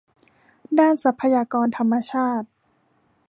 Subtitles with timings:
[0.79, 2.47] ด้านทรัพยากรธรรมชาติ